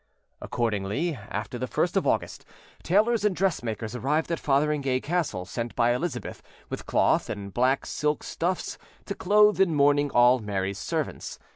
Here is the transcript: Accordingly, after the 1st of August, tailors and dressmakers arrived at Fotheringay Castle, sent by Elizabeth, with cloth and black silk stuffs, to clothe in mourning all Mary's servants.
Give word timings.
Accordingly, 0.41 1.13
after 1.29 1.59
the 1.59 1.67
1st 1.67 1.95
of 1.95 2.07
August, 2.07 2.43
tailors 2.81 3.23
and 3.23 3.35
dressmakers 3.35 3.93
arrived 3.95 4.31
at 4.31 4.39
Fotheringay 4.39 4.99
Castle, 5.01 5.45
sent 5.45 5.75
by 5.75 5.93
Elizabeth, 5.93 6.41
with 6.71 6.87
cloth 6.87 7.29
and 7.29 7.53
black 7.53 7.85
silk 7.85 8.23
stuffs, 8.23 8.79
to 9.05 9.13
clothe 9.13 9.61
in 9.61 9.75
mourning 9.75 10.09
all 10.09 10.39
Mary's 10.39 10.79
servants. 10.79 11.37